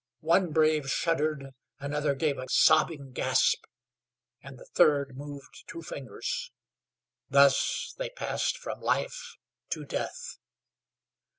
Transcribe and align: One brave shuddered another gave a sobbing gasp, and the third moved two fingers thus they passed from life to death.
One 0.21 0.51
brave 0.51 0.89
shuddered 0.89 1.51
another 1.79 2.15
gave 2.15 2.39
a 2.39 2.47
sobbing 2.49 3.11
gasp, 3.11 3.65
and 4.41 4.57
the 4.57 4.65
third 4.73 5.15
moved 5.15 5.65
two 5.67 5.83
fingers 5.83 6.49
thus 7.29 7.93
they 7.99 8.09
passed 8.09 8.57
from 8.57 8.81
life 8.81 9.35
to 9.69 9.85
death. 9.85 10.39